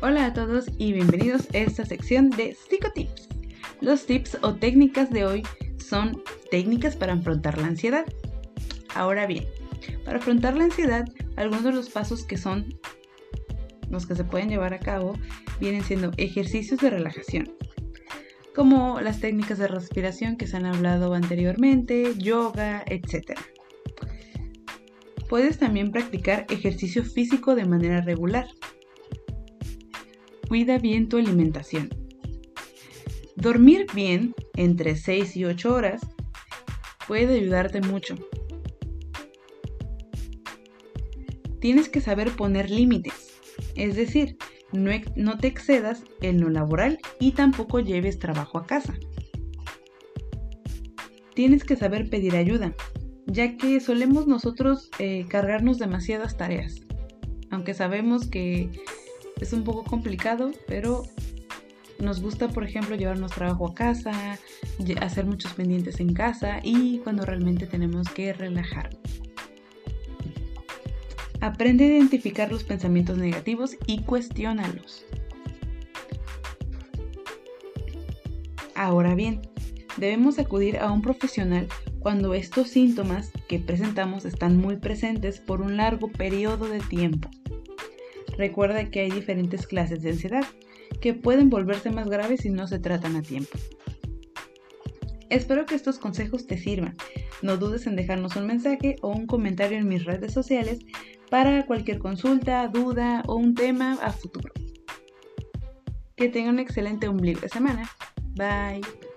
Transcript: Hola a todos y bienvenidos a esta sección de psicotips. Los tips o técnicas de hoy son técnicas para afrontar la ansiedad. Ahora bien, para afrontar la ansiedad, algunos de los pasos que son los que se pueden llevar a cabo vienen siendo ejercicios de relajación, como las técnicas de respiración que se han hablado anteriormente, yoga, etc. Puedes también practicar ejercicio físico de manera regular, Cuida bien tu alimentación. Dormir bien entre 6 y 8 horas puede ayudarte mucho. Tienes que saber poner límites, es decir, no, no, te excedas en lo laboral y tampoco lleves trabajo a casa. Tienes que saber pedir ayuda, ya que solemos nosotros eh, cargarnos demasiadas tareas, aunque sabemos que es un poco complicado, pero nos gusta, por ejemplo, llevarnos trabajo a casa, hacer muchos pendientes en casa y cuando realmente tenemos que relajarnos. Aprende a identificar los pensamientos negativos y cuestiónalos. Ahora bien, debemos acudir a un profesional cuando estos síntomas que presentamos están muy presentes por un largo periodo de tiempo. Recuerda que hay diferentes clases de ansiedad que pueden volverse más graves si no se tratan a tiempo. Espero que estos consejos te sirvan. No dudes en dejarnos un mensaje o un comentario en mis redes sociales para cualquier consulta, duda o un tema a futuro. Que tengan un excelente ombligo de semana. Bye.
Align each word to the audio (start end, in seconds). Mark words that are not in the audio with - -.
Hola 0.00 0.26
a 0.26 0.32
todos 0.32 0.70
y 0.78 0.92
bienvenidos 0.92 1.48
a 1.52 1.58
esta 1.58 1.84
sección 1.84 2.30
de 2.30 2.54
psicotips. 2.54 3.28
Los 3.80 4.06
tips 4.06 4.38
o 4.42 4.54
técnicas 4.54 5.10
de 5.10 5.24
hoy 5.24 5.42
son 5.76 6.22
técnicas 6.52 6.94
para 6.94 7.14
afrontar 7.14 7.58
la 7.58 7.66
ansiedad. 7.66 8.04
Ahora 8.94 9.26
bien, 9.26 9.46
para 10.04 10.18
afrontar 10.18 10.56
la 10.56 10.64
ansiedad, 10.64 11.04
algunos 11.34 11.64
de 11.64 11.72
los 11.72 11.90
pasos 11.90 12.22
que 12.22 12.36
son 12.36 12.78
los 13.90 14.06
que 14.06 14.14
se 14.14 14.22
pueden 14.22 14.48
llevar 14.48 14.72
a 14.72 14.78
cabo 14.78 15.14
vienen 15.58 15.82
siendo 15.82 16.12
ejercicios 16.16 16.78
de 16.78 16.90
relajación, 16.90 17.50
como 18.54 19.00
las 19.00 19.18
técnicas 19.18 19.58
de 19.58 19.66
respiración 19.66 20.36
que 20.36 20.46
se 20.46 20.58
han 20.58 20.66
hablado 20.66 21.12
anteriormente, 21.12 22.14
yoga, 22.16 22.84
etc. 22.86 23.32
Puedes 25.28 25.58
también 25.58 25.90
practicar 25.90 26.46
ejercicio 26.50 27.02
físico 27.02 27.56
de 27.56 27.64
manera 27.64 28.00
regular, 28.00 28.46
Cuida 30.48 30.78
bien 30.78 31.10
tu 31.10 31.18
alimentación. 31.18 31.90
Dormir 33.36 33.86
bien 33.94 34.34
entre 34.56 34.96
6 34.96 35.36
y 35.36 35.44
8 35.44 35.74
horas 35.74 36.00
puede 37.06 37.38
ayudarte 37.38 37.82
mucho. 37.82 38.14
Tienes 41.60 41.90
que 41.90 42.00
saber 42.00 42.30
poner 42.30 42.70
límites, 42.70 43.38
es 43.74 43.94
decir, 43.94 44.38
no, 44.72 44.90
no, 45.16 45.38
te 45.38 45.48
excedas 45.48 46.04
en 46.22 46.40
lo 46.40 46.48
laboral 46.48 46.98
y 47.20 47.32
tampoco 47.32 47.80
lleves 47.80 48.18
trabajo 48.18 48.58
a 48.58 48.66
casa. 48.66 48.94
Tienes 51.34 51.64
que 51.64 51.76
saber 51.76 52.08
pedir 52.08 52.36
ayuda, 52.36 52.74
ya 53.26 53.56
que 53.56 53.80
solemos 53.80 54.26
nosotros 54.26 54.90
eh, 54.98 55.26
cargarnos 55.28 55.78
demasiadas 55.78 56.36
tareas, 56.36 56.80
aunque 57.50 57.74
sabemos 57.74 58.28
que 58.28 58.70
es 59.40 59.52
un 59.52 59.64
poco 59.64 59.84
complicado, 59.84 60.52
pero 60.66 61.04
nos 61.98 62.20
gusta, 62.20 62.48
por 62.48 62.64
ejemplo, 62.64 62.96
llevarnos 62.96 63.32
trabajo 63.32 63.66
a 63.68 63.74
casa, 63.74 64.38
hacer 65.00 65.26
muchos 65.26 65.52
pendientes 65.54 66.00
en 66.00 66.12
casa 66.12 66.60
y 66.62 66.98
cuando 66.98 67.24
realmente 67.24 67.66
tenemos 67.66 68.08
que 68.08 68.32
relajarnos. 68.32 69.00
Aprende 71.40 71.84
a 71.84 71.88
identificar 71.88 72.50
los 72.50 72.64
pensamientos 72.64 73.16
negativos 73.18 73.76
y 73.86 74.02
cuestiónalos. 74.02 75.04
Ahora 78.74 79.14
bien, 79.14 79.40
debemos 79.96 80.38
acudir 80.38 80.78
a 80.78 80.92
un 80.92 81.02
profesional 81.02 81.68
cuando 81.98 82.34
estos 82.34 82.68
síntomas 82.68 83.32
que 83.48 83.58
presentamos 83.58 84.24
están 84.24 84.56
muy 84.56 84.76
presentes 84.76 85.40
por 85.40 85.60
un 85.60 85.76
largo 85.76 86.10
periodo 86.10 86.68
de 86.68 86.78
tiempo. 86.80 87.28
Recuerda 88.38 88.88
que 88.88 89.00
hay 89.00 89.10
diferentes 89.10 89.66
clases 89.66 90.00
de 90.00 90.10
ansiedad 90.10 90.44
que 91.00 91.12
pueden 91.12 91.50
volverse 91.50 91.90
más 91.90 92.08
graves 92.08 92.40
si 92.42 92.50
no 92.50 92.66
se 92.66 92.78
tratan 92.78 93.16
a 93.16 93.22
tiempo. 93.22 93.58
Espero 95.28 95.66
que 95.66 95.74
estos 95.74 95.98
consejos 95.98 96.46
te 96.46 96.56
sirvan. 96.56 96.96
No 97.42 97.56
dudes 97.56 97.86
en 97.86 97.96
dejarnos 97.96 98.36
un 98.36 98.46
mensaje 98.46 98.96
o 99.02 99.08
un 99.08 99.26
comentario 99.26 99.76
en 99.76 99.88
mis 99.88 100.04
redes 100.04 100.32
sociales 100.32 100.78
para 101.30 101.66
cualquier 101.66 101.98
consulta, 101.98 102.66
duda 102.68 103.22
o 103.26 103.34
un 103.34 103.54
tema 103.54 103.98
a 104.00 104.12
futuro. 104.12 104.52
Que 106.16 106.28
tengan 106.28 106.54
un 106.54 106.60
excelente 106.60 107.08
ombligo 107.08 107.40
de 107.40 107.48
semana. 107.48 107.90
Bye. 108.36 109.07